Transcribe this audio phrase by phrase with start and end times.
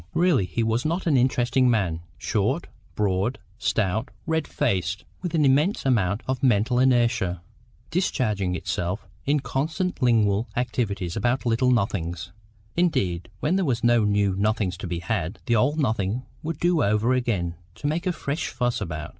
[0.15, 2.65] Really he was not an interesting man: short,
[2.95, 7.43] broad, stout, red faced, with an immense amount of mental inertia,
[7.91, 12.31] discharging itself in constant lingual activity about little nothings.
[12.75, 16.81] Indeed, when there was no new nothing to be had, the old nothing would do
[16.81, 19.09] over again to make a fresh fuss about.